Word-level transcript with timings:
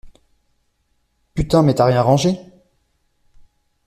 Putain 1.35 1.61
mais 1.61 1.75
t'as 1.75 1.85
rien 1.85 2.01
rangé?! 2.01 2.35